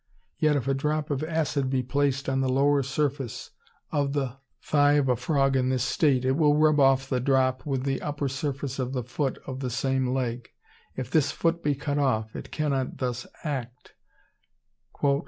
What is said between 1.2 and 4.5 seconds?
acid be placed on the lower surface of the